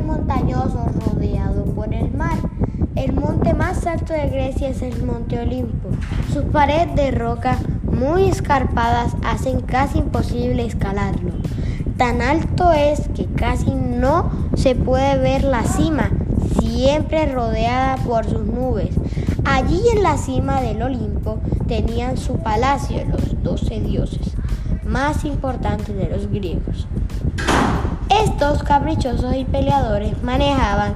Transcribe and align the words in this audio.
Montañoso 0.00 0.86
rodeado 1.06 1.64
por 1.64 1.92
el 1.92 2.10
mar. 2.12 2.38
El 2.94 3.12
monte 3.12 3.54
más 3.54 3.86
alto 3.86 4.12
de 4.12 4.28
Grecia 4.28 4.68
es 4.68 4.82
el 4.82 5.02
Monte 5.04 5.38
Olimpo. 5.38 5.88
Sus 6.32 6.44
paredes 6.44 6.94
de 6.94 7.10
roca 7.10 7.58
muy 7.84 8.24
escarpadas 8.28 9.14
hacen 9.24 9.60
casi 9.60 9.98
imposible 9.98 10.64
escalarlo. 10.64 11.32
Tan 11.96 12.22
alto 12.22 12.72
es 12.72 13.08
que 13.14 13.26
casi 13.26 13.70
no 13.70 14.30
se 14.54 14.74
puede 14.74 15.18
ver 15.18 15.44
la 15.44 15.64
cima, 15.64 16.10
siempre 16.60 17.26
rodeada 17.26 17.96
por 17.96 18.24
sus 18.24 18.44
nubes. 18.46 18.94
Allí 19.44 19.80
en 19.94 20.02
la 20.02 20.16
cima 20.16 20.60
del 20.60 20.82
Olimpo 20.82 21.38
tenían 21.66 22.16
su 22.16 22.38
palacio 22.38 23.04
los 23.04 23.42
doce 23.42 23.80
dioses 23.80 24.34
más 24.84 25.24
importantes 25.24 25.96
de 25.96 26.08
los 26.08 26.28
griegos. 26.28 26.86
Estos 28.20 28.62
caprichosos 28.62 29.34
y 29.34 29.46
peleadores 29.46 30.22
manejaban 30.22 30.92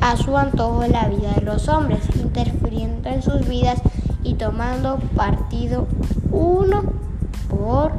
a 0.00 0.16
su 0.16 0.36
antojo 0.36 0.86
la 0.86 1.08
vida 1.08 1.32
de 1.34 1.40
los 1.40 1.68
hombres, 1.68 2.00
interfiriendo 2.14 3.08
en 3.08 3.20
sus 3.20 3.48
vidas 3.48 3.82
y 4.22 4.34
tomando 4.34 4.98
partido 5.16 5.88
uno 6.30 6.84
por 7.48 7.92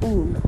uno. 0.00 0.38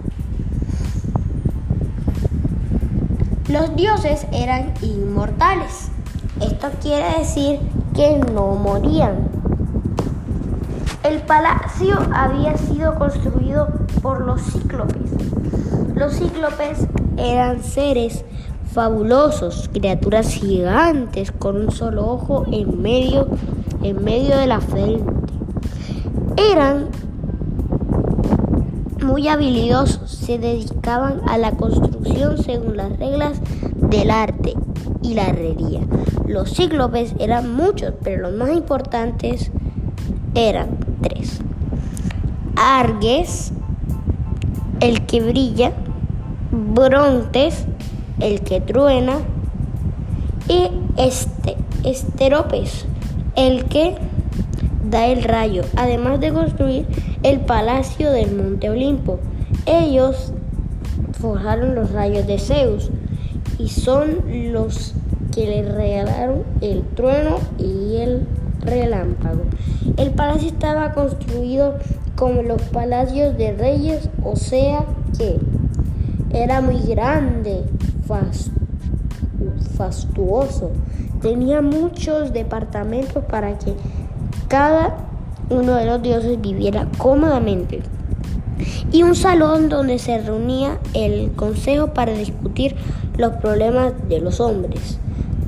Los 3.48 3.76
dioses 3.76 4.26
eran 4.32 4.72
inmortales. 4.80 5.90
Esto 6.40 6.70
quiere 6.80 7.18
decir 7.18 7.60
que 7.94 8.16
no 8.32 8.54
morían. 8.54 9.28
El 11.02 11.20
palacio 11.20 11.98
había 12.14 12.56
sido 12.56 12.94
construido 12.94 13.68
por 14.00 14.22
los 14.22 14.40
cíclopes. 14.40 15.10
Los 15.94 16.14
cíclopes 16.14 16.88
eran 17.16 17.62
seres 17.62 18.24
fabulosos, 18.72 19.68
criaturas 19.72 20.32
gigantes 20.34 21.30
con 21.30 21.56
un 21.56 21.70
solo 21.70 22.06
ojo 22.06 22.46
en 22.50 22.80
medio, 22.80 23.28
en 23.82 24.02
medio 24.02 24.36
de 24.36 24.46
la 24.46 24.60
frente. 24.60 25.12
Eran 26.36 26.88
muy 29.04 29.28
habilidosos, 29.28 30.10
se 30.10 30.38
dedicaban 30.38 31.20
a 31.26 31.36
la 31.36 31.52
construcción 31.52 32.38
según 32.38 32.76
las 32.76 32.98
reglas 32.98 33.40
del 33.76 34.10
arte 34.10 34.54
y 35.02 35.14
la 35.14 35.26
herrería. 35.26 35.80
Los 36.26 36.54
cíclopes 36.54 37.14
eran 37.18 37.54
muchos, 37.54 37.92
pero 38.02 38.22
los 38.22 38.32
más 38.38 38.56
importantes 38.56 39.50
eran 40.34 40.78
tres. 41.02 41.40
Arges, 42.56 43.52
el 44.80 45.04
que 45.04 45.20
brilla, 45.20 45.72
Brontes, 46.52 47.64
el 48.20 48.42
que 48.42 48.60
truena, 48.60 49.14
y 50.48 50.68
este, 50.96 51.56
Esteropes, 51.82 52.84
el 53.36 53.64
que 53.64 53.96
da 54.88 55.06
el 55.06 55.24
rayo, 55.24 55.62
además 55.76 56.20
de 56.20 56.32
construir 56.32 56.86
el 57.22 57.40
palacio 57.40 58.12
del 58.12 58.34
Monte 58.36 58.68
Olimpo. 58.68 59.18
Ellos 59.64 60.32
forjaron 61.18 61.74
los 61.74 61.92
rayos 61.92 62.26
de 62.26 62.38
Zeus 62.38 62.90
y 63.58 63.68
son 63.68 64.18
los 64.52 64.94
que 65.34 65.46
le 65.46 65.62
regalaron 65.62 66.42
el 66.60 66.82
trueno 66.94 67.38
y 67.58 67.96
el 67.96 68.26
relámpago. 68.60 69.44
El 69.96 70.10
palacio 70.10 70.48
estaba 70.48 70.92
construido 70.92 71.78
como 72.16 72.42
los 72.42 72.60
palacios 72.62 73.36
de 73.38 73.52
reyes, 73.52 74.10
o 74.22 74.36
sea 74.36 74.84
que 75.16 75.38
era 76.32 76.60
muy 76.60 76.80
grande, 76.80 77.64
fastuoso. 79.76 80.70
Tenía 81.20 81.60
muchos 81.60 82.32
departamentos 82.32 83.24
para 83.24 83.58
que 83.58 83.74
cada 84.48 84.96
uno 85.50 85.74
de 85.76 85.86
los 85.86 86.02
dioses 86.02 86.40
viviera 86.40 86.88
cómodamente. 86.98 87.82
Y 88.92 89.02
un 89.02 89.14
salón 89.14 89.68
donde 89.68 89.98
se 89.98 90.18
reunía 90.18 90.78
el 90.94 91.32
consejo 91.32 91.88
para 91.88 92.12
discutir 92.12 92.76
los 93.16 93.32
problemas 93.34 93.92
de 94.08 94.20
los 94.20 94.40
hombres. 94.40 94.98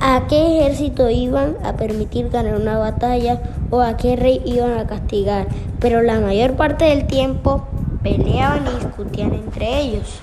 ¿A 0.01 0.27
qué 0.27 0.59
ejército 0.59 1.09
iban 1.09 1.55
a 1.63 1.77
permitir 1.77 2.29
ganar 2.29 2.59
una 2.59 2.77
batalla 2.77 3.41
o 3.69 3.79
a 3.81 3.95
qué 3.95 4.15
rey 4.15 4.41
iban 4.45 4.77
a 4.77 4.85
castigar? 4.85 5.47
Pero 5.79 6.01
la 6.01 6.19
mayor 6.19 6.55
parte 6.55 6.85
del 6.85 7.07
tiempo 7.07 7.65
peleaban 8.03 8.65
y 8.67 8.85
discutían 8.85 9.33
entre 9.33 9.79
ellos. 9.79 10.21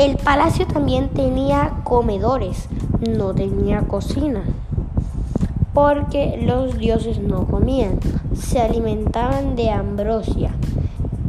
El 0.00 0.16
palacio 0.16 0.66
también 0.66 1.10
tenía 1.10 1.72
comedores, 1.84 2.68
no 3.06 3.34
tenía 3.34 3.82
cocina, 3.82 4.44
porque 5.74 6.40
los 6.42 6.78
dioses 6.78 7.18
no 7.18 7.46
comían, 7.46 8.00
se 8.34 8.60
alimentaban 8.60 9.56
de 9.56 9.68
ambrosia. 9.68 10.54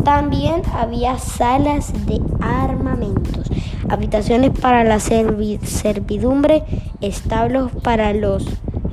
También 0.06 0.62
había 0.74 1.18
salas 1.20 1.92
de 2.06 2.22
armamentos, 2.40 3.48
habitaciones 3.90 4.58
para 4.58 4.86
la 4.86 5.02
servidumbre, 5.02 6.64
establos 7.02 7.72
para 7.84 8.14
los 8.14 8.46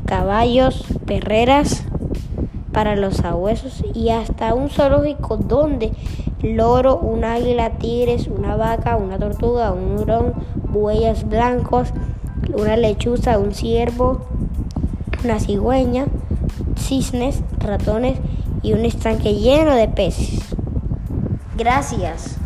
caballos, 0.07 0.85
perreras 1.07 1.85
para 2.79 2.95
los 2.95 3.17
sabuesos 3.17 3.83
y 3.93 4.11
hasta 4.11 4.55
un 4.55 4.71
zoológico 4.71 5.37
donde 5.37 5.91
loro, 6.43 6.97
un 6.97 7.25
águila, 7.25 7.71
tigres, 7.71 8.29
una 8.29 8.55
vaca, 8.55 8.97
una 8.97 9.19
tortuga, 9.19 9.73
un 9.73 9.99
hurón, 9.99 10.33
bueyes 10.71 11.29
blancos, 11.29 11.89
una 12.57 12.77
lechuza, 12.77 13.37
un 13.41 13.53
ciervo, 13.53 14.21
una 15.25 15.41
cigüeña, 15.41 16.07
cisnes, 16.77 17.43
ratones 17.59 18.21
y 18.63 18.75
un 18.75 18.85
estanque 18.85 19.35
lleno 19.35 19.75
de 19.75 19.89
peces. 19.89 20.55
Gracias. 21.57 22.39